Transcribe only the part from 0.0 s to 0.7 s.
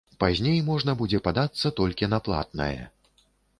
Пазней